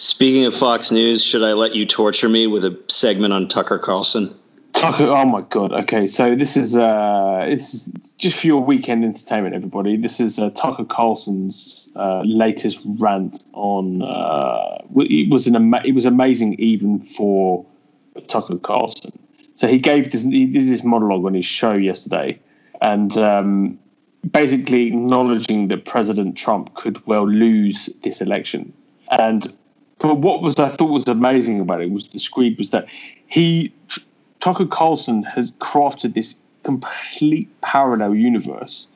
Speaking 0.00 0.46
of 0.46 0.56
Fox 0.56 0.90
News, 0.90 1.22
should 1.22 1.42
I 1.42 1.52
let 1.52 1.74
you 1.76 1.84
torture 1.84 2.30
me 2.30 2.46
with 2.46 2.64
a 2.64 2.74
segment 2.88 3.34
on 3.34 3.48
Tucker 3.48 3.78
Carlson? 3.78 4.34
Oh 4.74 5.26
my 5.26 5.42
god. 5.42 5.72
Okay, 5.72 6.06
so 6.06 6.34
this 6.34 6.56
is 6.56 6.74
uh, 6.74 7.44
this 7.50 7.74
is 7.74 7.92
just 8.16 8.40
for 8.40 8.46
your 8.46 8.62
weekend 8.62 9.04
entertainment, 9.04 9.54
everybody. 9.54 9.98
This 9.98 10.18
is 10.18 10.38
uh, 10.38 10.48
Tucker 10.50 10.86
Carlson's 10.86 11.86
uh, 11.96 12.22
latest 12.24 12.80
rant 12.98 13.44
on. 13.52 14.00
Uh, 14.00 14.78
it 14.96 15.30
was 15.30 15.46
an 15.46 15.56
ama- 15.56 15.82
it 15.84 15.94
was 15.94 16.06
amazing 16.06 16.54
even 16.54 17.00
for 17.00 17.66
Tucker 18.26 18.56
Carlson. 18.56 19.12
So 19.54 19.68
he 19.68 19.78
gave 19.78 20.12
this 20.12 20.22
he 20.22 20.46
did 20.46 20.66
this 20.66 20.82
monologue 20.82 21.26
on 21.26 21.34
his 21.34 21.44
show 21.44 21.74
yesterday, 21.74 22.40
and 22.80 23.18
um, 23.18 23.78
basically 24.30 24.86
acknowledging 24.86 25.68
that 25.68 25.84
President 25.84 26.38
Trump 26.38 26.72
could 26.72 27.06
well 27.06 27.28
lose 27.28 27.90
this 28.02 28.22
election. 28.22 28.72
And 29.10 29.52
but 30.00 30.18
what 30.18 30.42
was 30.42 30.58
I 30.58 30.68
thought 30.68 30.90
was 30.90 31.06
amazing 31.08 31.60
about 31.60 31.80
it 31.80 31.90
was 31.90 32.08
the 32.08 32.18
screed 32.18 32.58
was 32.58 32.70
that 32.70 32.86
he 33.26 33.72
Tucker 34.40 34.66
Carlson 34.66 35.22
has 35.22 35.52
crafted 35.52 36.14
this 36.14 36.36
complete 36.62 37.48
parallel 37.60 38.14
universe 38.14 38.88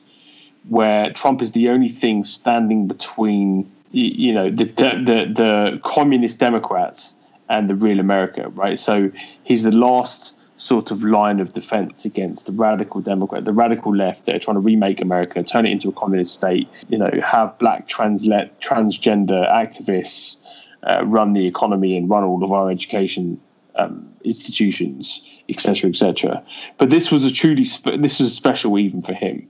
where 0.69 1.11
Trump 1.13 1.41
is 1.41 1.51
the 1.51 1.69
only 1.69 1.89
thing 1.89 2.23
standing 2.23 2.87
between 2.87 3.71
you 3.91 4.33
know 4.33 4.49
the 4.49 4.65
the, 4.65 4.89
the, 5.05 5.33
the 5.33 5.79
communist 5.83 6.39
Democrats 6.39 7.15
and 7.47 7.69
the 7.69 7.75
real 7.75 7.99
America, 7.99 8.49
right? 8.55 8.79
So 8.79 9.11
he's 9.43 9.61
the 9.61 9.71
last 9.71 10.33
sort 10.57 10.89
of 10.89 11.03
line 11.03 11.39
of 11.39 11.53
defense 11.53 12.05
against 12.05 12.47
the 12.47 12.51
radical 12.51 13.01
Democrat, 13.01 13.45
the 13.45 13.53
radical 13.53 13.95
left 13.95 14.25
that 14.25 14.35
are 14.35 14.39
trying 14.39 14.55
to 14.55 14.61
remake 14.61 15.01
America, 15.01 15.43
turn 15.43 15.65
it 15.65 15.71
into 15.71 15.89
a 15.89 15.91
communist 15.91 16.33
state, 16.33 16.67
you 16.89 16.97
know, 16.97 17.11
have 17.23 17.57
black 17.59 17.87
translet 17.87 18.59
transgender 18.61 19.47
activists 19.51 20.37
uh, 20.85 21.03
run 21.05 21.33
the 21.33 21.45
economy 21.47 21.97
and 21.97 22.09
run 22.09 22.23
all 22.23 22.43
of 22.43 22.51
our 22.51 22.69
education 22.69 23.39
um, 23.75 24.13
institutions, 24.23 25.25
etc., 25.49 25.89
etc. 25.89 26.43
But 26.77 26.89
this 26.89 27.11
was 27.11 27.23
a 27.25 27.31
truly 27.31 27.65
spe- 27.65 27.99
this 27.99 28.19
was 28.19 28.33
special 28.33 28.77
even 28.79 29.01
for 29.01 29.13
him, 29.13 29.47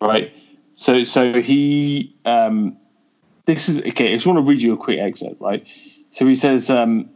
right? 0.00 0.32
So 0.74 1.04
so 1.04 1.40
he 1.40 2.14
um, 2.24 2.76
this 3.46 3.68
is 3.68 3.80
okay. 3.80 4.12
I 4.12 4.16
just 4.16 4.26
want 4.26 4.38
to 4.38 4.42
read 4.42 4.62
you 4.62 4.72
a 4.74 4.76
quick 4.76 4.98
excerpt, 4.98 5.40
right? 5.40 5.66
So 6.10 6.26
he 6.26 6.34
says. 6.34 6.70
Um, 6.70 7.10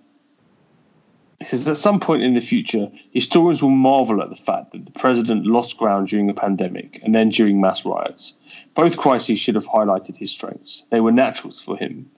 he 1.38 1.46
says 1.46 1.66
at 1.68 1.78
some 1.78 2.00
point 2.00 2.22
in 2.22 2.34
the 2.34 2.42
future, 2.42 2.90
historians 3.12 3.62
will 3.62 3.70
marvel 3.70 4.20
at 4.20 4.28
the 4.28 4.36
fact 4.36 4.72
that 4.72 4.84
the 4.84 4.90
president 4.90 5.46
lost 5.46 5.78
ground 5.78 6.08
during 6.08 6.28
a 6.28 6.34
pandemic 6.34 7.00
and 7.02 7.14
then 7.14 7.30
during 7.30 7.62
mass 7.62 7.86
riots. 7.86 8.34
Both 8.74 8.98
crises 8.98 9.38
should 9.38 9.54
have 9.54 9.66
highlighted 9.66 10.18
his 10.18 10.30
strengths. 10.30 10.84
They 10.90 11.00
were 11.00 11.12
naturals 11.12 11.58
for 11.58 11.78
him. 11.78 12.10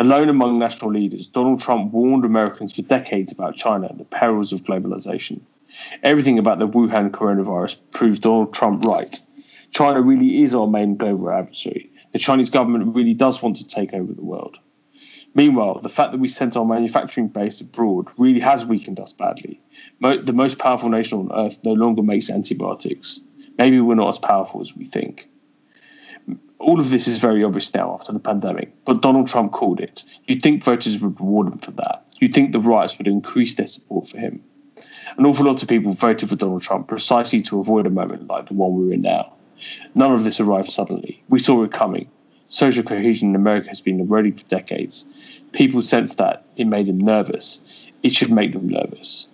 Alone 0.00 0.28
among 0.28 0.60
national 0.60 0.92
leaders, 0.92 1.26
Donald 1.26 1.60
Trump 1.60 1.92
warned 1.92 2.24
Americans 2.24 2.72
for 2.72 2.82
decades 2.82 3.32
about 3.32 3.56
China 3.56 3.88
and 3.88 3.98
the 3.98 4.04
perils 4.04 4.52
of 4.52 4.62
globalization. 4.62 5.40
Everything 6.04 6.38
about 6.38 6.60
the 6.60 6.68
Wuhan 6.68 7.10
coronavirus 7.10 7.78
proves 7.90 8.20
Donald 8.20 8.54
Trump 8.54 8.84
right. 8.84 9.18
China 9.72 10.00
really 10.00 10.44
is 10.44 10.54
our 10.54 10.68
main 10.68 10.96
global 10.96 11.28
adversary. 11.30 11.90
The 12.12 12.20
Chinese 12.20 12.48
government 12.48 12.94
really 12.94 13.12
does 13.12 13.42
want 13.42 13.56
to 13.56 13.66
take 13.66 13.92
over 13.92 14.12
the 14.12 14.24
world. 14.24 14.58
Meanwhile, 15.34 15.80
the 15.80 15.88
fact 15.88 16.12
that 16.12 16.20
we 16.20 16.28
sent 16.28 16.56
our 16.56 16.64
manufacturing 16.64 17.26
base 17.26 17.60
abroad 17.60 18.06
really 18.16 18.40
has 18.40 18.64
weakened 18.64 19.00
us 19.00 19.12
badly. 19.12 19.60
Mo- 19.98 20.22
the 20.22 20.32
most 20.32 20.58
powerful 20.58 20.90
nation 20.90 21.18
on 21.18 21.46
earth 21.46 21.58
no 21.64 21.72
longer 21.72 22.02
makes 22.02 22.30
antibiotics. 22.30 23.18
Maybe 23.58 23.80
we're 23.80 23.96
not 23.96 24.10
as 24.10 24.18
powerful 24.20 24.60
as 24.60 24.76
we 24.76 24.84
think 24.84 25.28
all 26.58 26.80
of 26.80 26.90
this 26.90 27.06
is 27.06 27.18
very 27.18 27.44
obvious 27.44 27.72
now 27.72 27.94
after 27.94 28.12
the 28.12 28.18
pandemic, 28.18 28.72
but 28.84 29.00
Donald 29.00 29.28
Trump 29.28 29.52
called 29.52 29.80
it. 29.80 30.04
You'd 30.26 30.42
think 30.42 30.64
voters 30.64 30.98
would 30.98 31.20
reward 31.20 31.48
him 31.48 31.58
for 31.58 31.70
that. 31.72 32.04
You'd 32.18 32.34
think 32.34 32.52
the 32.52 32.60
riots 32.60 32.98
would 32.98 33.06
increase 33.06 33.54
their 33.54 33.66
support 33.66 34.08
for 34.08 34.18
him. 34.18 34.42
An 35.16 35.26
awful 35.26 35.46
lot 35.46 35.62
of 35.62 35.68
people 35.68 35.92
voted 35.92 36.28
for 36.28 36.36
Donald 36.36 36.62
Trump 36.62 36.88
precisely 36.88 37.42
to 37.42 37.60
avoid 37.60 37.86
a 37.86 37.90
moment 37.90 38.26
like 38.26 38.46
the 38.46 38.54
one 38.54 38.74
we're 38.74 38.92
in 38.92 39.02
now. 39.02 39.32
None 39.94 40.12
of 40.12 40.24
this 40.24 40.40
arrived 40.40 40.70
suddenly. 40.70 41.22
We 41.28 41.38
saw 41.38 41.62
it 41.64 41.72
coming. 41.72 42.08
Social 42.48 42.84
cohesion 42.84 43.30
in 43.30 43.36
America 43.36 43.68
has 43.68 43.80
been 43.80 44.00
eroding 44.00 44.34
for 44.34 44.44
decades. 44.46 45.06
People 45.52 45.82
sensed 45.82 46.18
that 46.18 46.44
it 46.56 46.66
made 46.66 46.86
them 46.86 46.98
nervous. 46.98 47.60
It 48.02 48.12
should 48.12 48.30
make 48.30 48.52
them 48.52 48.68
nervous. 48.68 49.28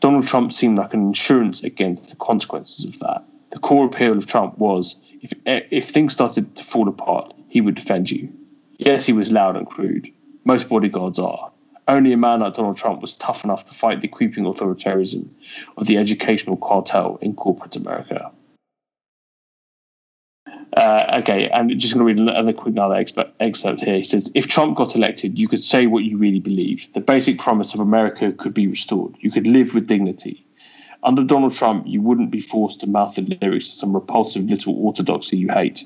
Donald 0.00 0.26
Trump 0.26 0.52
seemed 0.52 0.78
like 0.78 0.94
an 0.94 1.06
insurance 1.06 1.62
against 1.62 2.10
the 2.10 2.16
consequences 2.16 2.84
of 2.84 2.98
that. 3.00 3.24
The 3.50 3.58
core 3.58 3.86
appeal 3.86 4.16
of 4.16 4.26
Trump 4.26 4.58
was 4.58 4.96
if 5.24 5.32
if 5.70 5.88
things 5.88 6.12
started 6.12 6.56
to 6.56 6.64
fall 6.64 6.88
apart, 6.88 7.34
he 7.48 7.60
would 7.60 7.74
defend 7.74 8.10
you. 8.10 8.32
Yes, 8.76 9.06
he 9.06 9.12
was 9.12 9.32
loud 9.32 9.56
and 9.56 9.66
crude. 9.66 10.12
Most 10.44 10.68
bodyguards 10.68 11.18
are. 11.18 11.50
Only 11.86 12.12
a 12.12 12.16
man 12.16 12.40
like 12.40 12.54
Donald 12.54 12.76
Trump 12.76 13.02
was 13.02 13.16
tough 13.16 13.44
enough 13.44 13.66
to 13.66 13.74
fight 13.74 14.00
the 14.00 14.08
creeping 14.08 14.44
authoritarianism 14.44 15.28
of 15.76 15.86
the 15.86 15.98
educational 15.98 16.56
cartel 16.56 17.18
in 17.20 17.34
corporate 17.34 17.76
America. 17.76 18.32
Uh, 20.76 21.20
okay, 21.20 21.48
and 21.48 21.78
just 21.78 21.94
going 21.94 22.16
to 22.16 22.22
read 22.22 22.30
another 22.30 22.52
quick 22.52 22.74
another 22.74 23.04
excerpt 23.40 23.80
here. 23.80 23.96
He 23.96 24.04
says, 24.04 24.30
"If 24.34 24.48
Trump 24.48 24.76
got 24.76 24.96
elected, 24.96 25.38
you 25.38 25.46
could 25.46 25.62
say 25.62 25.86
what 25.86 26.04
you 26.04 26.18
really 26.18 26.40
believed. 26.40 26.94
The 26.94 27.00
basic 27.00 27.38
promise 27.38 27.74
of 27.74 27.80
America 27.80 28.32
could 28.32 28.54
be 28.54 28.66
restored. 28.66 29.14
You 29.20 29.30
could 29.30 29.46
live 29.46 29.72
with 29.72 29.86
dignity. 29.86 30.44
Under 31.04 31.22
Donald 31.22 31.54
Trump, 31.54 31.86
you 31.86 32.00
wouldn't 32.00 32.30
be 32.30 32.40
forced 32.40 32.80
to 32.80 32.86
mouth 32.86 33.14
the 33.14 33.38
lyrics 33.42 33.68
to 33.68 33.76
some 33.76 33.92
repulsive 33.92 34.44
little 34.44 34.74
orthodoxy 34.86 35.36
you 35.36 35.48
hate. 35.48 35.84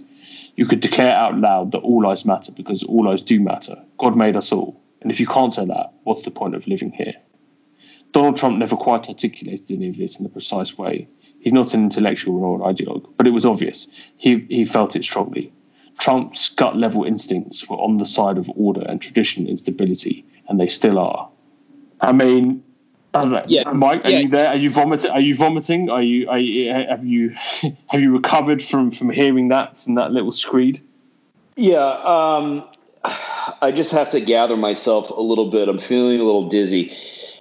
You 0.54 0.64
could 0.64 0.78
declare 0.78 1.14
out 1.14 1.36
loud 1.36 1.72
that 1.72 1.78
all 1.78 2.02
lives 2.02 2.24
matter 2.24 2.52
because 2.52 2.84
all 2.84 3.04
lives 3.04 3.24
do 3.24 3.40
matter. 3.40 3.82
God 3.98 4.16
made 4.16 4.36
us 4.36 4.52
all. 4.52 4.80
And 5.02 5.10
if 5.10 5.18
you 5.18 5.26
can't 5.26 5.52
say 5.52 5.64
that, 5.64 5.92
what's 6.04 6.22
the 6.22 6.30
point 6.30 6.54
of 6.54 6.68
living 6.68 6.92
here? 6.92 7.14
Donald 8.12 8.36
Trump 8.36 8.58
never 8.58 8.76
quite 8.76 9.08
articulated 9.08 9.72
any 9.72 9.88
of 9.88 9.96
this 9.96 10.20
in 10.20 10.24
a 10.24 10.28
precise 10.28 10.78
way. 10.78 11.08
He's 11.40 11.52
not 11.52 11.74
an 11.74 11.82
intellectual 11.82 12.44
or 12.44 12.56
an 12.56 12.74
ideologue, 12.74 13.12
but 13.16 13.26
it 13.26 13.32
was 13.32 13.44
obvious. 13.44 13.88
He, 14.16 14.46
he 14.48 14.64
felt 14.64 14.94
it 14.94 15.02
strongly. 15.02 15.52
Trump's 15.98 16.48
gut 16.48 16.76
level 16.76 17.04
instincts 17.04 17.68
were 17.68 17.76
on 17.76 17.98
the 17.98 18.06
side 18.06 18.38
of 18.38 18.48
order 18.54 18.82
and 18.82 19.02
tradition 19.02 19.48
and 19.48 19.58
stability, 19.58 20.24
and 20.48 20.60
they 20.60 20.68
still 20.68 20.98
are. 20.98 21.28
I 22.00 22.12
mean, 22.12 22.62
yeah, 23.48 23.70
Mike, 23.72 24.04
are 24.04 24.10
yeah. 24.10 24.18
you 24.18 24.28
there? 24.28 24.48
Are 24.48 24.56
you 24.56 24.70
vomiting? 24.70 25.10
Are 25.10 25.20
you 25.20 25.34
vomiting? 25.34 25.90
Are 25.90 26.02
you? 26.02 26.28
Are 26.28 26.38
you? 26.38 26.70
Have 26.70 27.04
you? 27.04 27.30
Have 27.88 28.00
you 28.00 28.12
recovered 28.12 28.62
from 28.62 28.90
from 28.90 29.10
hearing 29.10 29.48
that 29.48 29.82
from 29.82 29.94
that 29.94 30.12
little 30.12 30.32
screed? 30.32 30.82
Yeah, 31.56 31.78
um, 31.78 32.68
I 33.04 33.72
just 33.74 33.92
have 33.92 34.10
to 34.12 34.20
gather 34.20 34.56
myself 34.56 35.10
a 35.10 35.20
little 35.20 35.50
bit. 35.50 35.68
I'm 35.68 35.78
feeling 35.78 36.20
a 36.20 36.24
little 36.24 36.48
dizzy. 36.48 36.96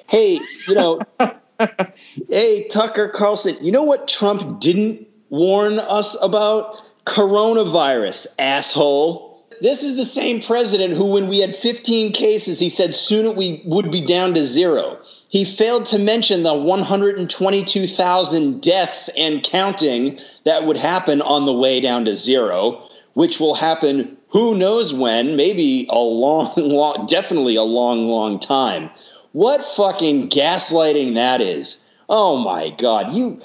Hey, 0.08 0.40
you 0.68 0.76
know, 0.76 1.02
hey 2.30 2.68
Tucker 2.70 3.10
Carlson, 3.10 3.58
you 3.62 3.72
know 3.72 3.84
what 3.84 4.08
Trump 4.08 4.60
didn't 4.60 5.08
warn 5.30 5.80
us 5.80 6.16
about? 6.22 6.82
Coronavirus, 7.06 8.28
asshole 8.38 9.28
this 9.62 9.84
is 9.84 9.96
the 9.96 10.06
same 10.06 10.42
president 10.42 10.96
who, 10.96 11.06
when 11.06 11.28
we 11.28 11.40
had 11.40 11.56
15 11.56 12.14
cases, 12.14 12.60
he 12.60 12.70
said 12.70 12.94
soon 12.94 13.36
we 13.36 13.62
would 13.66 13.92
be 13.92 14.02
down 14.02 14.34
to 14.36 14.46
zero. 14.46 15.00
He 15.30 15.44
failed 15.44 15.88
to 15.88 16.00
mention 16.00 16.44
the 16.44 16.54
122,000 16.54 18.62
deaths 18.62 19.10
and 19.18 19.44
counting 19.44 20.20
that 20.46 20.66
would 20.66 20.78
happen 20.78 21.22
on 21.22 21.46
the 21.46 21.54
way 21.54 21.82
down 21.82 22.06
to 22.06 22.16
zero, 22.16 22.88
which 23.14 23.40
will 23.40 23.56
happen 23.56 24.18
who 24.30 24.56
knows 24.56 24.94
when, 24.94 25.36
maybe 25.36 25.88
a 25.90 25.98
long, 25.98 26.54
long, 26.58 27.08
definitely 27.08 27.56
a 27.56 27.64
long, 27.64 28.08
long 28.08 28.40
time. 28.40 28.90
What 29.32 29.66
fucking 29.76 30.30
gaslighting 30.30 31.16
that 31.16 31.42
is. 31.42 31.84
Oh 32.10 32.38
my 32.38 32.70
God. 32.70 33.14
You, 33.14 33.42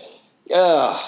uh, 0.55 1.01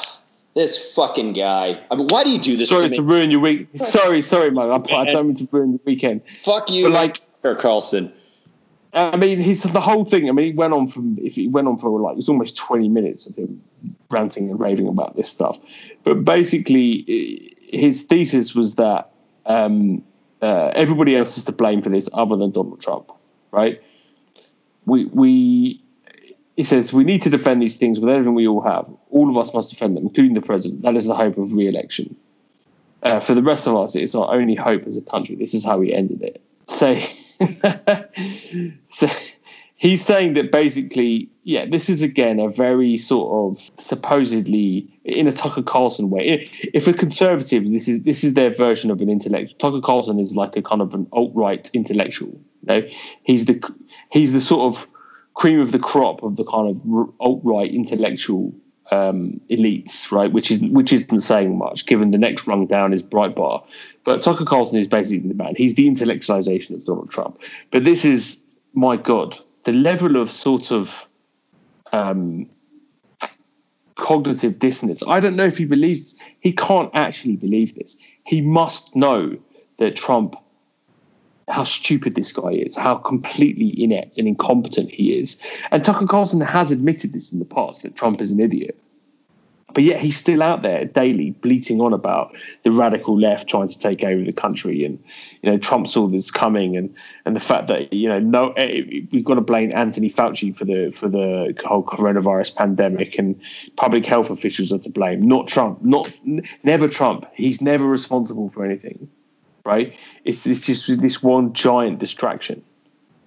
this 0.54 0.92
fucking 0.92 1.34
guy. 1.34 1.80
I 1.90 1.94
mean, 1.94 2.08
why 2.08 2.24
do 2.24 2.30
you 2.30 2.38
do 2.38 2.56
this 2.56 2.68
sorry 2.68 2.88
to, 2.88 2.96
to 2.96 3.02
ruin 3.02 3.30
your 3.30 3.40
week. 3.40 3.68
Sorry, 3.84 4.22
sorry, 4.22 4.50
man. 4.50 4.70
I, 4.70 4.74
I 4.74 5.12
don't 5.12 5.28
mean 5.28 5.36
to 5.36 5.48
ruin 5.50 5.72
your 5.72 5.80
weekend. 5.84 6.22
Fuck 6.42 6.70
you, 6.70 6.84
but 6.84 6.92
like 6.92 7.20
Carlson. 7.58 8.12
I 8.94 9.16
mean, 9.16 9.40
he's 9.40 9.62
the 9.64 9.80
whole 9.80 10.04
thing. 10.04 10.28
I 10.28 10.32
mean, 10.32 10.46
he 10.46 10.52
went 10.52 10.72
on 10.72 10.88
from 10.88 11.18
if 11.20 11.34
he 11.34 11.48
went 11.48 11.66
on 11.66 11.78
for 11.78 11.90
like 12.00 12.12
it 12.12 12.16
was 12.16 12.28
almost 12.28 12.56
twenty 12.56 12.88
minutes 12.88 13.26
of 13.26 13.34
him 13.34 13.60
ranting 14.08 14.50
and 14.50 14.60
raving 14.60 14.86
about 14.86 15.16
this 15.16 15.28
stuff. 15.28 15.58
But 16.04 16.24
basically, 16.24 17.56
his 17.68 18.04
thesis 18.04 18.54
was 18.54 18.76
that 18.76 19.10
um, 19.46 20.04
uh, 20.40 20.70
everybody 20.74 21.16
else 21.16 21.36
is 21.36 21.44
to 21.44 21.52
blame 21.52 21.82
for 21.82 21.90
this, 21.90 22.08
other 22.12 22.36
than 22.36 22.52
Donald 22.52 22.80
Trump. 22.80 23.10
Right? 23.50 23.82
We 24.86 25.06
we 25.06 25.82
he 26.56 26.62
says 26.62 26.92
we 26.92 27.02
need 27.02 27.22
to 27.22 27.30
defend 27.30 27.60
these 27.60 27.76
things 27.76 27.98
with 27.98 28.10
everything 28.10 28.34
we 28.34 28.46
all 28.46 28.62
have. 28.62 28.86
All 29.10 29.28
of 29.28 29.36
us 29.36 29.52
must 29.52 29.70
defend 29.70 29.96
them, 29.96 30.04
including 30.04 30.34
the 30.34 30.42
president. 30.42 30.82
That 30.82 30.96
is 30.96 31.06
the 31.06 31.16
hope 31.16 31.36
of 31.36 31.52
re-election. 31.52 32.16
Uh, 33.02 33.18
for 33.18 33.34
the 33.34 33.42
rest 33.42 33.66
of 33.66 33.76
us, 33.76 33.96
it's 33.96 34.14
our 34.14 34.32
only 34.32 34.54
hope 34.54 34.86
as 34.86 34.96
a 34.96 35.02
country. 35.02 35.34
This 35.34 35.52
is 35.52 35.64
how 35.64 35.80
he 35.80 35.92
ended 35.92 36.22
it. 36.22 36.40
So 36.68 36.96
so 38.90 39.08
he's 39.76 40.04
saying 40.04 40.34
that 40.34 40.50
basically, 40.50 41.30
yeah, 41.42 41.66
this 41.66 41.88
is 41.88 42.02
again 42.02 42.38
a 42.40 42.48
very 42.48 42.96
sort 42.96 43.58
of 43.58 43.70
supposedly 43.78 44.88
in 45.04 45.26
a 45.26 45.32
Tucker 45.32 45.62
Carlson 45.62 46.10
way. 46.10 46.50
If 46.72 46.88
a 46.88 46.92
conservative, 46.92 47.70
this 47.70 47.88
is 47.88 48.02
this 48.02 48.24
is 48.24 48.34
their 48.34 48.54
version 48.54 48.90
of 48.90 49.00
an 49.00 49.08
intellectual. 49.08 49.58
Tucker 49.58 49.84
Carlson 49.84 50.18
is 50.18 50.34
like 50.34 50.56
a 50.56 50.62
kind 50.62 50.80
of 50.80 50.94
an 50.94 51.06
alt 51.12 51.32
right 51.34 51.68
intellectual. 51.74 52.30
You 52.62 52.66
know? 52.66 52.82
He's 53.24 53.44
the 53.46 53.62
he's 54.10 54.32
the 54.32 54.40
sort 54.40 54.74
of 54.74 54.88
cream 55.34 55.60
of 55.60 55.72
the 55.72 55.78
crop 55.78 56.22
of 56.22 56.36
the 56.36 56.44
kind 56.44 56.70
of 56.70 57.10
alt 57.20 57.40
right 57.44 57.70
intellectual 57.72 58.54
um, 58.90 59.40
elites, 59.50 60.10
right? 60.12 60.32
Which 60.32 60.50
is 60.50 60.62
which 60.62 60.92
isn't 60.92 61.20
saying 61.20 61.56
much, 61.56 61.86
given 61.86 62.10
the 62.10 62.18
next 62.18 62.46
rung 62.46 62.66
down 62.66 62.92
is 62.92 63.02
Breitbart. 63.02 63.64
But 64.04 64.22
Tucker 64.22 64.44
Carlson 64.44 64.76
is 64.76 64.86
basically 64.86 65.28
the 65.28 65.34
man. 65.34 65.54
He's 65.56 65.74
the 65.74 65.88
intellectualization 65.88 66.74
of 66.74 66.84
Donald 66.84 67.10
Trump. 67.10 67.38
But 67.70 67.84
this 67.84 68.04
is, 68.04 68.40
my 68.74 68.96
God, 68.96 69.38
the 69.64 69.72
level 69.72 70.20
of 70.20 70.30
sort 70.30 70.70
of 70.70 71.06
um, 71.92 72.50
cognitive 73.96 74.58
dissonance. 74.58 75.02
I 75.06 75.20
don't 75.20 75.36
know 75.36 75.46
if 75.46 75.56
he 75.56 75.64
believes. 75.64 76.16
He 76.40 76.52
can't 76.52 76.90
actually 76.92 77.36
believe 77.36 77.74
this. 77.74 77.96
He 78.26 78.40
must 78.40 78.94
know 78.94 79.38
that 79.78 79.96
Trump 79.96 80.36
how 81.48 81.64
stupid 81.64 82.14
this 82.14 82.32
guy 82.32 82.52
is, 82.52 82.76
how 82.76 82.96
completely 82.96 83.82
inept 83.82 84.18
and 84.18 84.26
incompetent 84.26 84.90
he 84.90 85.12
is. 85.12 85.38
And 85.70 85.84
Tucker 85.84 86.06
Carlson 86.06 86.40
has 86.40 86.70
admitted 86.70 87.12
this 87.12 87.32
in 87.32 87.38
the 87.38 87.44
past 87.44 87.82
that 87.82 87.96
Trump 87.96 88.20
is 88.20 88.30
an 88.30 88.40
idiot. 88.40 88.78
But 89.74 89.82
yet 89.82 90.00
he's 90.00 90.16
still 90.16 90.40
out 90.40 90.62
there 90.62 90.84
daily 90.84 91.32
bleating 91.32 91.80
on 91.80 91.92
about 91.92 92.36
the 92.62 92.70
radical 92.70 93.18
left 93.18 93.48
trying 93.48 93.68
to 93.68 93.78
take 93.78 94.04
over 94.04 94.22
the 94.22 94.32
country, 94.32 94.84
and 94.84 95.02
you 95.42 95.50
know 95.50 95.58
Trump's 95.58 95.96
all 95.96 96.06
that's 96.06 96.30
coming, 96.30 96.76
and 96.76 96.94
and 97.24 97.34
the 97.34 97.40
fact 97.40 97.66
that 97.66 97.92
you 97.92 98.08
know 98.08 98.20
no 98.20 98.52
eh, 98.52 98.82
we've 99.10 99.24
got 99.24 99.34
to 99.34 99.40
blame 99.40 99.72
Anthony 99.74 100.08
Fauci 100.08 100.56
for 100.56 100.64
the 100.64 100.92
for 100.94 101.08
the 101.08 101.56
whole 101.66 101.82
coronavirus 101.82 102.54
pandemic, 102.54 103.18
and 103.18 103.40
public 103.74 104.06
health 104.06 104.30
officials 104.30 104.72
are 104.72 104.78
to 104.78 104.90
blame, 104.90 105.22
not 105.22 105.48
Trump, 105.48 105.82
not 105.82 106.08
never 106.62 106.86
Trump. 106.86 107.26
He's 107.34 107.60
never 107.60 107.84
responsible 107.84 108.50
for 108.50 108.64
anything 108.64 109.08
right? 109.64 109.94
It's 110.24 110.46
it's 110.46 110.66
just 110.66 111.00
this 111.00 111.22
one 111.22 111.52
giant 111.52 111.98
distraction, 111.98 112.62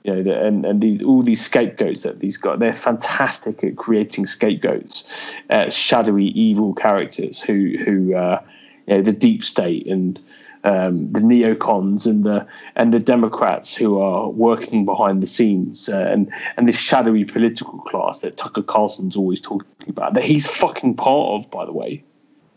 you 0.03 0.23
know, 0.23 0.33
and 0.33 0.65
and 0.65 0.81
these 0.81 1.01
all 1.03 1.23
these 1.23 1.43
scapegoats 1.43 2.03
that 2.03 2.19
these 2.19 2.37
guys 2.37 2.59
they're 2.59 2.73
fantastic 2.73 3.63
at 3.63 3.75
creating 3.75 4.27
scapegoats, 4.27 5.11
uh, 5.49 5.69
shadowy 5.69 6.25
evil 6.25 6.73
characters 6.73 7.41
who 7.41 7.75
who 7.83 8.15
uh, 8.15 8.41
you 8.85 8.97
know 8.97 9.01
the 9.01 9.13
deep 9.13 9.43
state 9.43 9.87
and. 9.87 10.19
Um, 10.63 11.13
the 11.13 11.19
neocons 11.19 12.07
and 12.07 12.25
the 12.25 12.45
and 12.75 12.91
the 12.91 12.99
Democrats 12.99 13.73
who 13.73 14.01
are 14.01 14.27
working 14.27 14.83
behind 14.85 15.23
the 15.23 15.27
scenes, 15.27 15.87
uh, 15.87 15.95
and 15.95 16.29
and 16.57 16.67
this 16.67 16.77
shadowy 16.77 17.23
political 17.23 17.77
class 17.79 18.19
that 18.19 18.35
Tucker 18.35 18.63
Carlson's 18.63 19.15
always 19.15 19.39
talking 19.39 19.87
about, 19.87 20.15
that 20.15 20.25
he's 20.25 20.45
fucking 20.47 20.95
part 20.95 21.45
of, 21.45 21.51
by 21.51 21.63
the 21.63 21.71
way, 21.71 22.03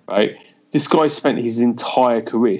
right? 0.09 0.39
This 0.73 0.89
guy 0.89 1.07
spent 1.07 1.39
his 1.39 1.61
entire 1.61 2.23
career 2.23 2.59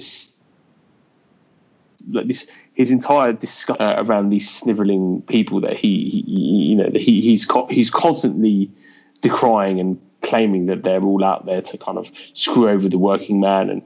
like 2.09 2.27
this 2.27 2.47
his 2.73 2.91
entire 2.91 3.33
discussion 3.33 3.81
uh, 3.81 3.95
around 3.97 4.29
these 4.29 4.49
sniveling 4.49 5.21
people 5.27 5.61
that 5.61 5.77
he, 5.77 6.23
he 6.25 6.31
you 6.69 6.75
know 6.75 6.89
he 6.93 7.21
he's 7.21 7.45
co- 7.45 7.67
he's 7.67 7.89
constantly 7.89 8.71
decrying 9.21 9.79
and 9.79 10.01
claiming 10.21 10.67
that 10.67 10.83
they're 10.83 11.03
all 11.03 11.23
out 11.23 11.45
there 11.45 11.61
to 11.61 11.77
kind 11.77 11.97
of 11.97 12.11
screw 12.33 12.69
over 12.69 12.87
the 12.87 12.97
working 12.97 13.39
man 13.39 13.69
and 13.69 13.81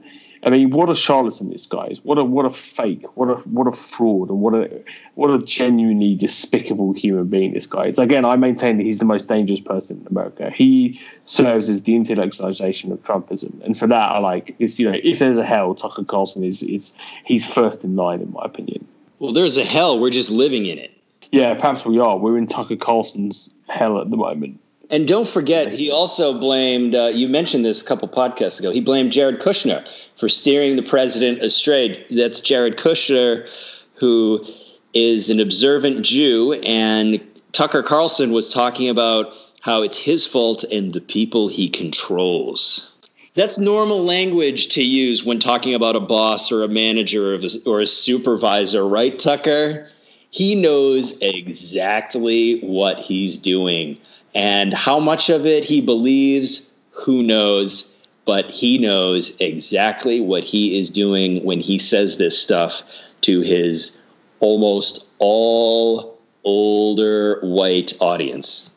I 0.46 0.50
mean, 0.50 0.70
what 0.70 0.88
a 0.88 0.94
charlatan 0.94 1.50
this 1.50 1.66
guy 1.66 1.88
is! 1.88 1.98
What 2.04 2.18
a 2.18 2.24
what 2.24 2.46
a 2.46 2.52
fake! 2.52 3.04
What 3.16 3.28
a 3.28 3.34
what 3.48 3.66
a 3.66 3.72
fraud! 3.72 4.30
And 4.30 4.40
what 4.40 4.54
a 4.54 4.80
what 5.16 5.28
a 5.28 5.44
genuinely 5.44 6.14
despicable 6.14 6.92
human 6.92 7.26
being 7.26 7.52
this 7.52 7.66
guy 7.66 7.86
is. 7.86 7.98
Again, 7.98 8.24
I 8.24 8.36
maintain 8.36 8.76
that 8.76 8.84
he's 8.84 8.98
the 8.98 9.04
most 9.04 9.26
dangerous 9.26 9.58
person 9.58 10.00
in 10.00 10.06
America. 10.06 10.52
He 10.54 11.00
serves 11.24 11.68
as 11.68 11.82
the 11.82 11.94
intellectualization 11.94 12.92
of 12.92 13.02
Trumpism, 13.02 13.60
and 13.64 13.76
for 13.76 13.88
that, 13.88 14.12
I 14.12 14.18
like. 14.18 14.54
It's 14.60 14.78
you 14.78 14.88
know, 14.88 14.96
if 15.02 15.18
there's 15.18 15.38
a 15.38 15.44
hell, 15.44 15.74
Tucker 15.74 16.04
Carlson 16.04 16.44
is 16.44 16.62
is 16.62 16.94
he's 17.24 17.44
first 17.44 17.82
in 17.82 17.96
line 17.96 18.20
in 18.20 18.32
my 18.32 18.44
opinion. 18.44 18.86
Well, 19.18 19.32
there's 19.32 19.58
a 19.58 19.64
hell. 19.64 19.98
We're 19.98 20.10
just 20.10 20.30
living 20.30 20.66
in 20.66 20.78
it. 20.78 20.92
Yeah, 21.32 21.54
perhaps 21.54 21.84
we 21.84 21.98
are. 21.98 22.16
We're 22.16 22.38
in 22.38 22.46
Tucker 22.46 22.76
Carlson's 22.76 23.50
hell 23.68 24.00
at 24.00 24.10
the 24.10 24.16
moment. 24.16 24.60
And 24.90 25.08
don't 25.08 25.28
forget, 25.28 25.72
he 25.72 25.90
also 25.90 26.38
blamed, 26.38 26.94
uh, 26.94 27.06
you 27.06 27.28
mentioned 27.28 27.64
this 27.64 27.82
a 27.82 27.84
couple 27.84 28.08
podcasts 28.08 28.60
ago, 28.60 28.70
he 28.70 28.80
blamed 28.80 29.12
Jared 29.12 29.40
Kushner 29.40 29.86
for 30.16 30.28
steering 30.28 30.76
the 30.76 30.82
president 30.82 31.42
astray. 31.42 32.06
That's 32.10 32.40
Jared 32.40 32.76
Kushner, 32.76 33.48
who 33.94 34.46
is 34.94 35.28
an 35.28 35.40
observant 35.40 36.04
Jew. 36.04 36.52
And 36.64 37.20
Tucker 37.52 37.82
Carlson 37.82 38.32
was 38.32 38.52
talking 38.52 38.88
about 38.88 39.32
how 39.60 39.82
it's 39.82 39.98
his 39.98 40.24
fault 40.24 40.62
and 40.64 40.92
the 40.92 41.00
people 41.00 41.48
he 41.48 41.68
controls. 41.68 42.88
That's 43.34 43.58
normal 43.58 44.04
language 44.04 44.68
to 44.68 44.82
use 44.82 45.24
when 45.24 45.38
talking 45.38 45.74
about 45.74 45.96
a 45.96 46.00
boss 46.00 46.52
or 46.52 46.62
a 46.62 46.68
manager 46.68 47.34
or 47.34 47.40
a, 47.40 47.48
or 47.66 47.80
a 47.80 47.86
supervisor, 47.86 48.86
right, 48.86 49.18
Tucker? 49.18 49.90
He 50.30 50.54
knows 50.54 51.18
exactly 51.20 52.60
what 52.60 52.98
he's 53.00 53.36
doing. 53.36 53.98
And 54.36 54.74
how 54.74 55.00
much 55.00 55.30
of 55.30 55.46
it 55.46 55.64
he 55.64 55.80
believes, 55.80 56.68
who 56.90 57.22
knows? 57.22 57.90
But 58.26 58.50
he 58.50 58.76
knows 58.76 59.32
exactly 59.40 60.20
what 60.20 60.44
he 60.44 60.78
is 60.78 60.90
doing 60.90 61.42
when 61.42 61.58
he 61.58 61.78
says 61.78 62.18
this 62.18 62.38
stuff 62.38 62.82
to 63.22 63.40
his 63.40 63.92
almost 64.40 65.06
all 65.18 66.18
older 66.44 67.40
white 67.40 67.94
audience. 67.98 68.70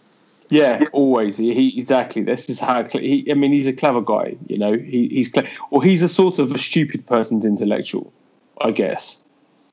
Yeah, 0.50 0.85
always. 0.94 1.35
He 1.35 1.77
exactly. 1.77 2.23
This 2.23 2.50
is 2.50 2.61
how. 2.61 2.85
He, 2.85 3.27
I 3.29 3.33
mean, 3.33 3.51
he's 3.51 3.67
a 3.67 3.73
clever 3.73 4.01
guy. 4.01 4.38
You 4.47 4.57
know, 4.57 4.73
he, 4.77 5.09
he's 5.09 5.29
or 5.71 5.83
he's 5.83 6.01
a 6.01 6.07
sort 6.07 6.39
of 6.39 6.56
a 6.56 6.57
stupid 6.57 7.06
person's 7.06 7.45
intellectual, 7.45 8.13
I 8.61 8.71
guess. 8.71 9.21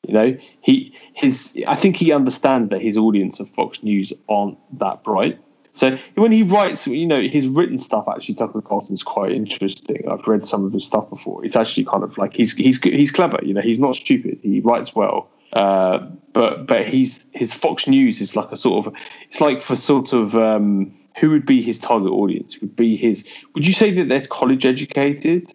You 0.06 0.14
know, 0.14 0.36
he 0.62 0.92
his. 1.14 1.56
I 1.68 1.76
think 1.76 1.94
he 1.94 2.10
understands 2.10 2.70
that 2.70 2.82
his 2.82 2.98
audience 2.98 3.38
of 3.38 3.48
Fox 3.48 3.82
News 3.84 4.12
aren't 4.28 4.58
that 4.80 5.04
bright. 5.04 5.38
So 5.76 5.99
when 6.14 6.32
he 6.32 6.43
writes, 6.43 6.87
you 6.87 7.06
know, 7.06 7.20
his 7.20 7.46
written 7.46 7.76
stuff 7.76 8.06
actually, 8.08 8.37
Tucker 8.37 8.62
Carlson's 8.62 9.02
quite 9.02 9.32
interesting. 9.32 10.02
I've 10.11 10.26
read 10.26 10.46
some 10.46 10.64
of 10.64 10.73
his 10.73 10.87
stuff 10.87 11.11
before. 11.11 11.44
It's 11.44 11.55
actually 11.55 11.84
kind 11.84 12.02
of 12.02 12.17
like 12.17 12.32
he's 12.32 12.55
he's 12.56 12.82
he's 12.82 13.11
clever. 13.11 13.38
You 13.43 13.52
know, 13.52 13.61
he's 13.61 13.78
not 13.78 13.94
stupid. 13.94 14.38
He 14.43 14.61
writes 14.61 14.94
well. 14.94 15.28
Uh, 15.52 15.99
but 16.32 16.67
but 16.67 16.87
he's 16.87 17.26
his 17.32 17.52
Fox 17.52 17.87
News 17.87 18.23
is 18.23 18.34
like 18.34 18.50
a 18.52 18.56
sort 18.56 18.87
of 18.87 18.94
it's 19.28 19.40
like 19.40 19.61
for 19.61 19.76
sort 19.76 20.14
of 20.14 20.34
um, 20.34 20.96
who 21.20 21.28
would 21.28 21.44
be 21.44 21.61
his 21.61 21.79
target 21.79 22.11
audience? 22.11 22.58
Would 22.61 22.75
be 22.75 22.96
his? 22.96 23.29
Would 23.55 23.67
you 23.67 23.75
say 23.75 23.93
that 23.93 24.08
they're 24.08 24.26
college 24.26 24.64
educated? 24.64 25.46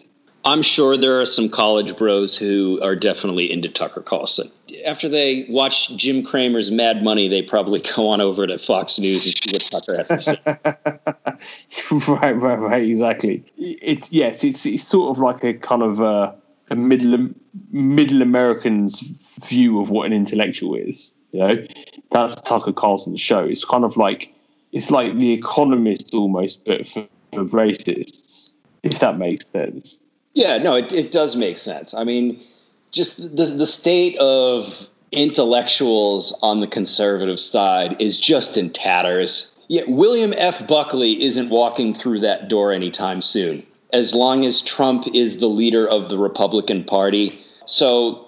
I'm 0.45 0.61
sure 0.61 0.97
there 0.97 1.19
are 1.19 1.25
some 1.25 1.49
college 1.49 1.95
bros 1.97 2.35
who 2.35 2.79
are 2.81 2.95
definitely 2.95 3.51
into 3.51 3.69
Tucker 3.69 4.01
Carlson. 4.01 4.51
After 4.85 5.09
they 5.09 5.45
watch 5.49 5.95
Jim 5.95 6.23
Cramer's 6.23 6.71
Mad 6.71 7.03
Money, 7.03 7.27
they 7.27 7.41
probably 7.41 7.81
go 7.95 8.09
on 8.09 8.21
over 8.21 8.47
to 8.47 8.57
Fox 8.57 8.99
News 8.99 9.25
and 9.25 9.35
see 9.35 9.51
what 9.51 9.61
Tucker 9.61 9.97
has 9.97 10.07
to 10.09 10.19
say. 10.19 10.39
right, 12.07 12.31
right, 12.31 12.55
right. 12.55 12.83
Exactly. 12.83 13.43
It's 13.57 14.11
yes, 14.11 14.43
it's 14.43 14.65
it's 14.65 14.87
sort 14.87 15.15
of 15.15 15.21
like 15.21 15.43
a 15.43 15.53
kind 15.53 15.83
of 15.83 15.99
a, 15.99 16.35
a 16.69 16.75
middle 16.75 17.29
middle 17.71 18.21
American's 18.21 19.03
view 19.43 19.81
of 19.81 19.89
what 19.89 20.05
an 20.05 20.13
intellectual 20.13 20.75
is. 20.75 21.13
You 21.31 21.39
know, 21.39 21.67
that's 22.11 22.35
Tucker 22.41 22.73
Carlson's 22.73 23.21
show. 23.21 23.43
It's 23.45 23.63
kind 23.63 23.83
of 23.83 23.95
like 23.97 24.33
it's 24.71 24.91
like 24.91 25.17
The 25.17 25.31
Economist 25.31 26.13
almost, 26.13 26.65
but 26.65 26.87
for, 26.87 27.07
for 27.33 27.45
racists. 27.45 28.53
If 28.83 28.99
that 28.99 29.17
makes 29.17 29.45
sense. 29.51 29.99
Yeah, 30.33 30.57
no, 30.57 30.75
it, 30.75 30.91
it 30.91 31.11
does 31.11 31.35
make 31.35 31.57
sense. 31.57 31.93
I 31.93 32.03
mean, 32.03 32.41
just 32.91 33.17
the, 33.35 33.45
the 33.45 33.65
state 33.65 34.17
of 34.17 34.87
intellectuals 35.11 36.37
on 36.41 36.59
the 36.59 36.67
conservative 36.67 37.39
side 37.39 38.01
is 38.01 38.19
just 38.19 38.57
in 38.57 38.69
tatters. 38.69 39.53
Yet 39.67 39.89
William 39.89 40.33
F. 40.35 40.67
Buckley 40.67 41.23
isn't 41.23 41.49
walking 41.49 41.93
through 41.93 42.19
that 42.19 42.49
door 42.49 42.71
anytime 42.73 43.21
soon, 43.21 43.65
as 43.93 44.13
long 44.13 44.45
as 44.45 44.61
Trump 44.61 45.07
is 45.13 45.37
the 45.37 45.47
leader 45.47 45.87
of 45.87 46.09
the 46.09 46.17
Republican 46.17 46.83
Party. 46.83 47.39
So 47.65 48.25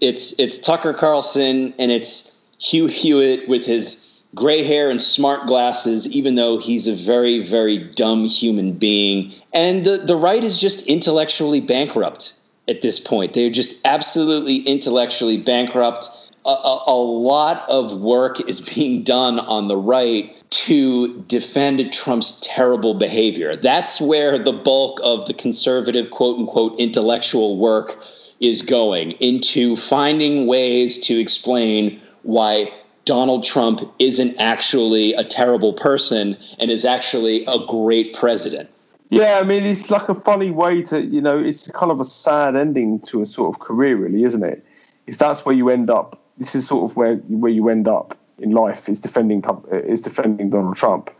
it's 0.00 0.32
it's 0.38 0.58
Tucker 0.58 0.94
Carlson 0.94 1.74
and 1.78 1.90
it's 1.90 2.30
Hugh 2.58 2.86
Hewitt 2.86 3.48
with 3.48 3.64
his 3.64 4.00
gray 4.34 4.62
hair 4.62 4.90
and 4.90 5.00
smart 5.00 5.46
glasses, 5.46 6.06
even 6.08 6.34
though 6.34 6.58
he's 6.58 6.86
a 6.86 6.94
very, 6.94 7.44
very 7.44 7.78
dumb 7.78 8.26
human 8.26 8.72
being. 8.72 9.32
And 9.52 9.84
the, 9.84 9.98
the 9.98 10.16
right 10.16 10.44
is 10.44 10.58
just 10.58 10.82
intellectually 10.82 11.60
bankrupt 11.60 12.34
at 12.68 12.82
this 12.82 12.98
point. 12.98 13.34
They're 13.34 13.50
just 13.50 13.76
absolutely 13.84 14.56
intellectually 14.58 15.36
bankrupt. 15.36 16.08
A, 16.44 16.50
a, 16.50 16.84
a, 16.88 16.94
lot 16.94 17.68
of 17.68 18.00
work 18.00 18.40
is 18.48 18.60
being 18.60 19.02
done 19.02 19.40
on 19.40 19.68
the 19.68 19.76
right 19.76 20.32
to 20.50 21.20
defend 21.22 21.92
Trump's 21.92 22.38
terrible 22.40 22.94
behavior. 22.94 23.56
That's 23.56 24.00
where 24.00 24.38
the 24.38 24.52
bulk 24.52 25.00
of 25.02 25.26
the 25.26 25.34
conservative, 25.34 26.10
quote 26.10 26.38
unquote, 26.38 26.78
intellectual 26.78 27.58
work 27.58 27.98
is 28.38 28.62
going 28.62 29.12
into 29.12 29.76
finding 29.76 30.46
ways 30.46 30.98
to 30.98 31.18
explain 31.18 32.00
why 32.22 32.72
Donald 33.06 33.44
Trump 33.44 33.80
isn't 33.98 34.36
actually 34.38 35.14
a 35.14 35.24
terrible 35.24 35.72
person 35.72 36.36
and 36.58 36.70
is 36.70 36.84
actually 36.84 37.44
a 37.46 37.58
great 37.66 38.12
president. 38.14 38.68
Yeah, 39.08 39.38
I 39.40 39.44
mean, 39.44 39.64
it's 39.64 39.90
like 39.90 40.08
a 40.08 40.14
funny 40.14 40.50
way 40.50 40.82
to, 40.82 41.00
you 41.00 41.20
know, 41.20 41.38
it's 41.38 41.70
kind 41.70 41.92
of 41.92 42.00
a 42.00 42.04
sad 42.04 42.56
ending 42.56 43.00
to 43.00 43.22
a 43.22 43.26
sort 43.26 43.54
of 43.54 43.60
career, 43.60 43.96
really, 43.96 44.24
isn't 44.24 44.42
it? 44.42 44.64
If 45.06 45.18
that's 45.18 45.46
where 45.46 45.54
you 45.54 45.70
end 45.70 45.90
up, 45.90 46.20
this 46.38 46.54
is 46.54 46.66
sort 46.66 46.90
of 46.90 46.96
where 46.96 47.16
where 47.16 47.52
you 47.52 47.68
end 47.68 47.86
up 47.86 48.18
in 48.38 48.50
life 48.50 48.88
is 48.88 49.00
defending 49.00 49.44
is 49.72 50.00
defending 50.00 50.50
Donald 50.50 50.76
Trump, 50.76 51.10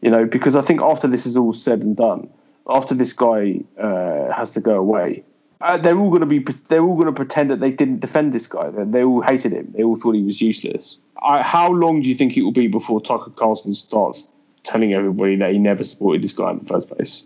you 0.00 0.10
know, 0.10 0.24
because 0.24 0.56
I 0.56 0.62
think 0.62 0.80
after 0.80 1.06
this 1.06 1.26
is 1.26 1.36
all 1.36 1.52
said 1.52 1.82
and 1.82 1.96
done, 1.96 2.28
after 2.66 2.94
this 2.94 3.12
guy 3.12 3.60
uh, 3.78 4.32
has 4.32 4.52
to 4.52 4.60
go 4.60 4.76
away, 4.76 5.22
uh, 5.60 5.76
they're 5.76 5.98
all 5.98 6.08
going 6.08 6.20
to 6.20 6.26
be 6.26 6.38
they're 6.68 6.82
all 6.82 6.94
going 6.94 7.06
to 7.06 7.12
pretend 7.12 7.50
that 7.50 7.60
they 7.60 7.70
didn't 7.70 8.00
defend 8.00 8.32
this 8.32 8.46
guy. 8.46 8.70
They, 8.70 8.84
they 8.84 9.04
all 9.04 9.20
hated 9.20 9.52
him. 9.52 9.72
They 9.76 9.82
all 9.82 9.96
thought 9.96 10.14
he 10.14 10.22
was 10.22 10.40
useless. 10.40 10.98
I, 11.22 11.42
how 11.42 11.70
long 11.70 12.00
do 12.00 12.08
you 12.08 12.14
think 12.14 12.36
it 12.36 12.42
will 12.42 12.52
be 12.52 12.68
before 12.68 13.00
Tucker 13.02 13.30
Carlson 13.30 13.74
starts 13.74 14.28
telling 14.68 14.92
everybody 14.92 15.36
that 15.36 15.52
he 15.52 15.58
never 15.58 15.82
supported 15.82 16.22
this 16.22 16.32
guy 16.32 16.50
in 16.50 16.58
the 16.58 16.64
first 16.66 16.88
place. 16.88 17.24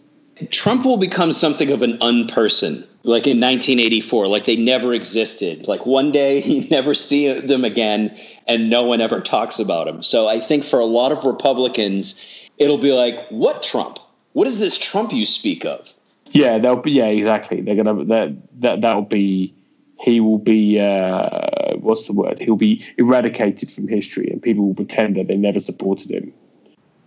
Trump 0.51 0.85
will 0.85 0.97
become 0.97 1.33
something 1.33 1.71
of 1.71 1.83
an 1.83 1.99
unperson, 1.99 2.87
like 3.03 3.27
in 3.27 3.41
1984, 3.41 4.29
like 4.29 4.45
they 4.47 4.57
never 4.57 4.95
existed. 4.95 5.69
Like 5.69 5.85
one 5.85 6.11
day 6.11 6.43
you 6.45 6.69
never 6.69 6.95
see 6.95 7.33
them 7.41 7.65
again, 7.65 8.17
and 8.47 8.71
no 8.71 8.83
one 8.83 9.01
ever 9.01 9.21
talks 9.21 9.59
about 9.59 9.89
him. 9.89 10.03
So 10.03 10.29
I 10.29 10.41
think 10.41 10.65
for 10.65 10.79
a 10.79 10.85
lot 10.85 11.13
of 11.13 11.25
Republicans, 11.25 12.15
it'll 12.59 12.79
be 12.79 12.93
like, 12.93 13.29
"What 13.29 13.63
Trump? 13.63 13.99
What 14.33 14.47
is 14.47 14.59
this 14.59 14.79
Trump 14.79 15.13
you 15.13 15.27
speak 15.27 15.65
of?" 15.65 15.93
Yeah, 16.31 16.59
they'll 16.59 16.77
be. 16.77 16.93
Yeah, 16.93 17.07
exactly. 17.07 17.61
They're 17.61 17.77
gonna 17.77 18.05
that 18.07 18.61
that 18.61 18.81
that'll 18.81 19.03
be. 19.03 19.55
He 20.01 20.21
will 20.21 20.39
be. 20.39 20.81
Uh, 20.81 21.77
what's 21.77 22.07
the 22.07 22.13
word? 22.13 22.41
He'll 22.41 22.57
be 22.57 22.85
eradicated 22.99 23.71
from 23.71 23.87
history, 23.87 24.29
and 24.31 24.43
people 24.43 24.67
will 24.67 24.75
pretend 24.75 25.17
that 25.17 25.29
they 25.29 25.37
never 25.37 25.61
supported 25.61 26.11
him 26.11 26.33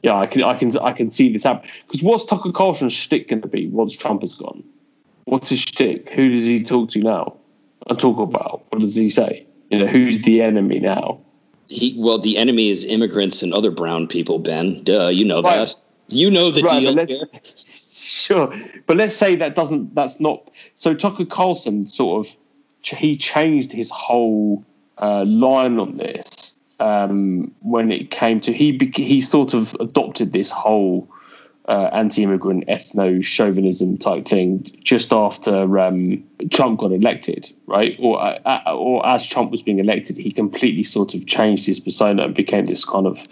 yeah, 0.05 0.19
I 0.19 0.27
can, 0.27 0.43
I 0.43 0.53
can, 0.53 0.77
I 0.77 0.91
can 0.91 1.09
see 1.09 1.33
this 1.33 1.41
happen. 1.41 1.67
Because 1.87 2.03
what's 2.03 2.25
Tucker 2.25 2.51
Carlson's 2.51 2.93
shtick 2.93 3.27
going 3.27 3.41
to 3.41 3.47
be 3.47 3.67
once 3.69 3.97
Trump 3.97 4.23
is 4.23 4.35
gone? 4.35 4.63
What's 5.23 5.49
his 5.49 5.61
shtick? 5.61 6.09
Who 6.11 6.29
does 6.29 6.45
he 6.45 6.61
talk 6.61 6.91
to 6.91 6.99
now? 6.99 7.37
And 7.87 7.99
talk 7.99 8.19
about 8.19 8.65
what 8.69 8.81
does 8.81 8.93
he 8.93 9.09
say? 9.09 9.47
You 9.71 9.79
know, 9.79 9.87
who's 9.87 10.21
the 10.21 10.43
enemy 10.43 10.79
now? 10.79 11.21
He 11.69 11.95
well, 11.97 12.19
the 12.19 12.37
enemy 12.37 12.69
is 12.69 12.83
immigrants 12.83 13.41
and 13.41 13.51
other 13.51 13.71
brown 13.71 14.05
people. 14.05 14.37
Ben, 14.37 14.83
duh, 14.83 15.07
you 15.07 15.25
know 15.25 15.41
right. 15.41 15.69
that. 15.69 15.75
You 16.07 16.29
know 16.29 16.51
the 16.51 16.61
right, 16.61 16.79
deal 16.81 17.05
here. 17.07 17.25
Sure, 17.65 18.55
but 18.87 18.97
let's 18.97 19.15
say 19.15 19.35
that 19.37 19.55
doesn't. 19.55 19.95
That's 19.95 20.19
not. 20.19 20.51
So 20.75 20.93
Tucker 20.93 21.25
Carlson 21.25 21.89
sort 21.89 22.27
of 22.27 22.35
he 22.81 23.17
changed 23.17 23.71
his 23.71 23.89
whole 23.89 24.63
uh, 24.99 25.25
line 25.25 25.79
on 25.79 25.97
this 25.97 26.44
um, 26.79 27.53
when 27.61 27.91
it 27.91 28.11
came 28.11 28.41
to 28.41 28.53
he 28.53 28.77
he 28.95 29.21
sort 29.21 29.53
of 29.53 29.75
adopted 29.79 30.33
this 30.33 30.51
whole 30.51 31.09
uh, 31.67 31.89
anti-immigrant 31.93 32.67
ethno-chauvinism 32.67 33.97
type 33.97 34.27
thing 34.27 34.79
just 34.83 35.11
after 35.11 35.79
um, 35.79 36.23
Trump 36.51 36.79
got 36.79 36.91
elected, 36.91 37.51
right? 37.65 37.95
Or 37.99 38.21
uh, 38.21 38.39
uh, 38.45 38.75
or 38.75 39.05
as 39.05 39.25
Trump 39.25 39.51
was 39.51 39.63
being 39.63 39.79
elected, 39.79 40.17
he 40.17 40.31
completely 40.31 40.83
sort 40.83 41.15
of 41.15 41.25
changed 41.25 41.65
his 41.65 41.79
persona 41.79 42.25
and 42.25 42.35
became 42.35 42.67
this 42.67 42.85
kind 42.85 43.07
of 43.07 43.27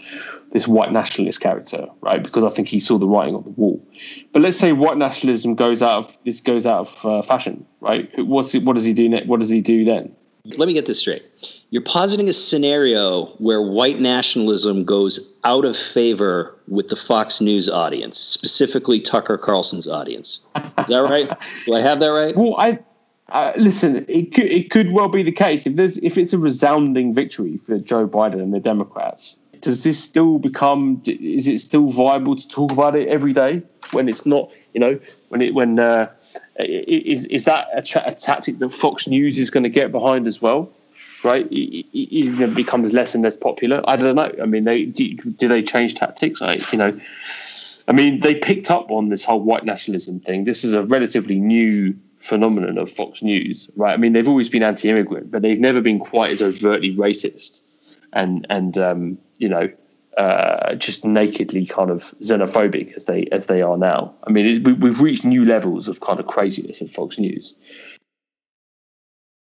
this 0.52 0.68
white 0.68 0.92
nationalist 0.92 1.42
character, 1.42 1.88
right? 2.02 2.24
Because 2.24 2.44
I 2.44 2.50
think 2.50 2.68
he 2.68 2.80
saw 2.80 2.98
the 2.98 3.08
writing 3.08 3.36
on 3.36 3.44
the 3.44 3.50
wall. 3.50 3.86
But 4.32 4.42
let's 4.42 4.58
say 4.58 4.72
white 4.72 4.98
nationalism 4.98 5.56
goes 5.56 5.82
out 5.82 6.06
of 6.06 6.18
this 6.26 6.42
goes 6.42 6.66
out 6.66 6.88
of 6.88 7.06
uh, 7.06 7.22
fashion, 7.22 7.66
right? 7.82 8.10
What's 8.18 8.56
it, 8.56 8.64
what 8.64 8.76
does 8.76 8.86
he 8.86 8.94
do? 8.94 9.10
Ne- 9.10 9.26
what 9.26 9.42
does 9.42 9.50
he 9.50 9.62
do 9.62 9.86
then? 9.86 10.16
Let 10.46 10.68
me 10.68 10.74
get 10.74 10.86
this 10.88 11.00
straight. 11.00 11.24
You're 11.70 11.84
positing 11.84 12.28
a 12.28 12.34
scenario 12.34 13.28
where 13.38 13.62
white 13.62 14.02
nationalism 14.02 14.84
goes 14.84 15.34
out 15.46 15.64
of 15.64 15.78
favor 15.78 16.54
with 16.68 16.90
the 16.90 16.98
Fox 16.98 17.40
News 17.40 17.70
audience, 17.70 18.20
specifically 18.20 19.00
Tucker 19.00 19.38
Carlson's 19.38 19.88
audience. 19.88 20.42
Is 20.80 20.88
that 20.88 20.98
right? 20.98 21.30
Do 21.66 21.76
I 21.76 21.82
have 21.82 22.02
that 22.02 22.08
right? 22.08 22.36
Well, 22.36 22.58
I 22.58 22.80
uh, 23.30 23.54
listen. 23.56 24.06
It 24.10 24.34
could 24.34 24.46
it 24.48 24.70
could 24.70 24.92
well 24.92 25.08
be 25.08 25.24
the 25.24 25.32
case 25.32 25.66
if 25.66 25.78
there's 25.78 25.98
if 26.00 26.18
it's 26.18 26.34
a 26.34 26.38
resounding 26.38 27.14
victory 27.14 27.56
for 27.58 27.80
Joe 27.80 28.06
Biden 28.06 28.42
and 28.42 28.54
the 28.54 28.60
Democrats. 28.60 29.40
Does 29.62 29.84
this 29.84 29.98
still 29.98 30.40
become? 30.40 31.02
Is 31.06 31.48
it 31.48 31.62
still 31.62 31.88
viable 31.88 32.36
to 32.36 32.48
talk 32.50 32.74
about 32.74 32.98
it 32.98 33.08
every 33.08 33.32
day 33.32 33.64
when 33.92 34.10
it's 34.10 34.26
not? 34.26 34.52
You 34.74 34.82
know, 34.82 35.00
when 35.30 35.42
it 35.42 35.54
when 35.54 35.80
uh, 35.80 36.12
is 36.60 37.26
is 37.26 37.46
that 37.46 37.68
a, 37.74 37.82
tra- 37.82 38.04
a 38.06 38.14
tactic 38.14 38.60
that 38.60 38.70
Fox 38.70 39.08
News 39.08 39.40
is 39.40 39.50
going 39.50 39.64
to 39.64 39.70
get 39.70 39.92
behind 39.92 40.28
as 40.28 40.42
well? 40.42 40.72
Right, 41.24 41.50
it, 41.50 41.86
it, 41.94 42.56
becomes 42.56 42.92
less 42.92 43.16
and 43.16 43.24
less 43.24 43.38
popular. 43.38 43.82
I 43.88 43.96
don't 43.96 44.16
know. 44.16 44.32
I 44.42 44.46
mean, 44.46 44.66
they 44.66 44.84
do, 44.84 45.16
do 45.16 45.48
they 45.48 45.64
change 45.64 45.96
tactics? 45.96 46.42
I, 46.42 46.60
you 46.72 46.78
know, 46.78 47.00
I 47.88 47.94
mean, 47.94 48.20
they 48.20 48.36
picked 48.36 48.70
up 48.70 48.92
on 48.92 49.08
this 49.08 49.24
whole 49.24 49.40
white 49.40 49.64
nationalism 49.64 50.20
thing. 50.20 50.44
This 50.44 50.66
is 50.66 50.74
a 50.74 50.84
relatively 50.84 51.40
new 51.40 51.96
phenomenon 52.20 52.78
of 52.78 52.92
Fox 52.92 53.24
News, 53.24 53.72
right? 53.78 53.94
I 53.94 53.98
mean, 53.98 54.12
they've 54.12 54.28
always 54.28 54.50
been 54.50 54.64
anti-immigrant, 54.64 55.32
but 55.32 55.42
they've 55.42 55.60
never 55.60 55.80
been 55.80 56.00
quite 56.00 56.32
as 56.34 56.42
overtly 56.42 56.94
racist 56.96 57.62
and 58.14 58.46
and 58.50 58.78
um, 58.78 59.18
you 59.38 59.50
know 59.50 59.70
uh, 60.18 60.76
just 60.76 61.06
nakedly 61.06 61.66
kind 61.66 61.90
of 61.90 62.14
xenophobic 62.22 62.96
as 62.96 63.06
they 63.06 63.28
as 63.32 63.48
they 63.48 63.62
are 63.62 63.78
now. 63.78 64.14
I 64.26 64.32
mean, 64.32 64.64
we, 64.64 64.90
have 64.90 65.02
reached 65.02 65.26
new 65.26 65.46
levels 65.46 65.88
of 65.88 66.02
kind 66.02 66.20
of 66.20 66.28
craziness 66.28 66.82
in 66.82 66.88
Fox 66.88 67.18
News. 67.18 67.56